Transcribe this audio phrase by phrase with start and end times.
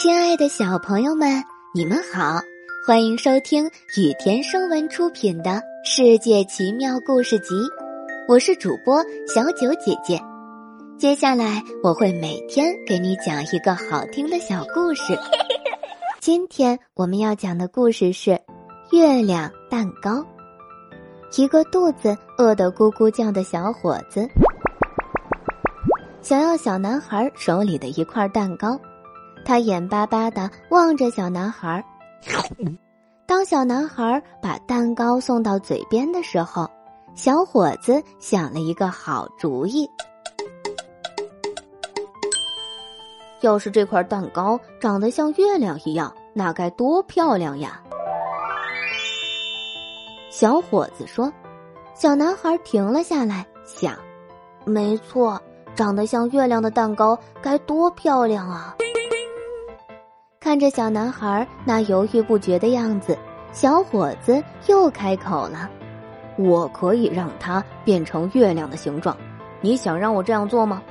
[0.00, 2.40] 亲爱的小朋友们，你们好，
[2.86, 3.66] 欢迎收听
[3.98, 5.50] 雨田声文出品的
[5.84, 7.54] 《世界奇妙故事集》，
[8.26, 10.18] 我是主播小九姐姐。
[10.96, 15.14] 接下来我会每天给你讲一个好听的小故事。
[16.18, 18.30] 今天我们要讲的故事是
[18.92, 20.12] 《月亮蛋糕》。
[21.36, 24.26] 一个肚子饿得咕咕叫的小伙子，
[26.22, 28.80] 想要小男孩手里的一块蛋糕。
[29.50, 31.84] 他眼巴巴的望着小男孩，
[33.26, 36.70] 当小男孩把蛋糕送到嘴边的时候，
[37.16, 39.90] 小伙子想了一个好主意。
[43.40, 47.82] 要是这块蛋糕长得像月亮一样，那该多漂亮呀！
[50.30, 51.28] 小伙子说。
[51.92, 53.98] 小男孩停了下来，想：
[54.64, 55.42] 没错，
[55.74, 58.76] 长得像月亮的蛋糕该多漂亮啊！
[60.40, 63.16] 看着小男孩那犹豫不决的样子，
[63.52, 65.68] 小伙子又开口了
[66.38, 69.14] ：“我可以让它变成月亮的形状，
[69.60, 70.82] 你想让我这样做吗？”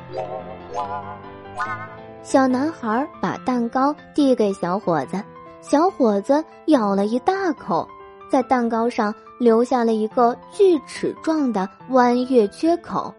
[2.21, 5.19] 小男孩把蛋糕递给小伙子，
[5.61, 7.87] 小伙子咬了一大口，
[8.29, 13.11] 在蛋糕上留下了一个锯齿状的弯月缺口。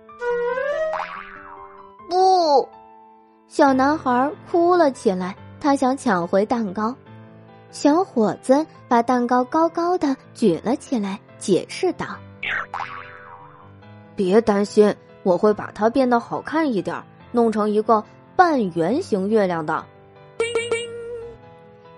[2.08, 2.68] 不，
[3.48, 5.34] 小男孩哭了起来。
[5.60, 6.94] 他想抢回蛋糕，
[7.70, 12.06] 小伙子把蛋糕高高的举了起来，解释道
[14.16, 16.96] ：“别担心，我会把它变得好看一点，
[17.30, 18.02] 弄成一个
[18.34, 19.84] 半圆形月亮的。”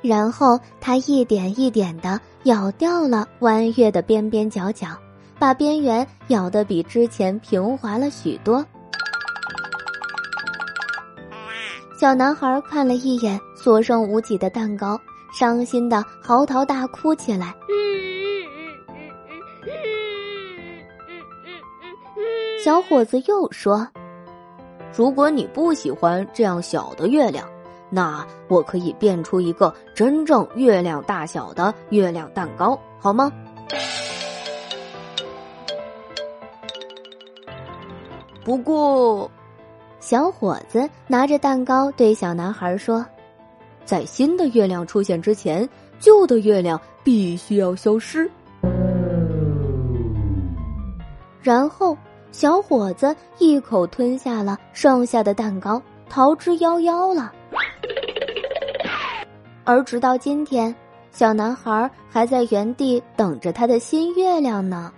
[0.02, 4.88] 然后他一点一点的咬掉了弯月的边边角角，
[5.38, 8.66] 把边缘咬得比之前平滑了许多。
[11.96, 15.00] 小男孩看了一眼所剩无几的蛋糕，
[15.32, 17.54] 伤心的嚎啕大哭起来。
[22.64, 23.86] 小伙子又说
[24.92, 27.48] ：“如果你不喜欢这样小的月亮，
[27.88, 33.30] 那我可以变出一个真正月亮大小的月亮蛋糕，好吗？”
[38.44, 39.30] 不过。
[40.00, 43.06] 小伙子拿着蛋糕对小男孩说
[43.84, 48.30] ：“在新的月亮出现之前，旧的月亮必须要消失。”
[51.42, 51.96] 然后，
[52.30, 57.32] 小伙子一口吞下了剩下的蛋糕，逃之夭夭了。
[59.64, 60.74] 而直到今天，
[61.10, 64.92] 小男孩还在原地等着他的新月亮呢。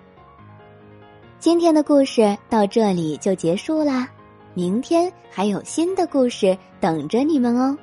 [1.39, 4.09] 今天的故事到这里就结束啦。
[4.55, 7.77] 明天还有新的故事等着你们哦，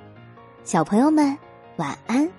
[0.63, 1.35] 小朋友们，
[1.77, 2.29] 晚安。